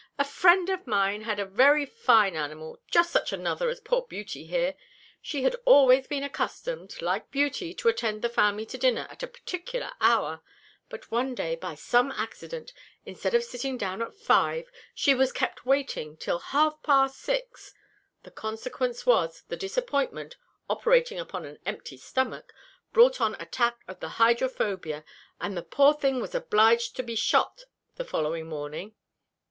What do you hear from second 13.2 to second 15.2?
of sitting down at five, she